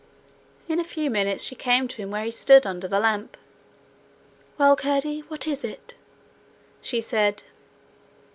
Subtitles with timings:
[0.67, 3.37] In a few minutes she came to him where he stood under the lamp.
[4.57, 5.93] 'Well, Curdie, what is it?'
[6.81, 7.43] she said.